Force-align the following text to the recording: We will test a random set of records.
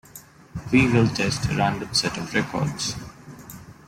We 0.71 0.87
will 0.91 1.07
test 1.09 1.45
a 1.51 1.55
random 1.55 1.93
set 1.93 2.17
of 2.17 2.33
records. 2.33 2.95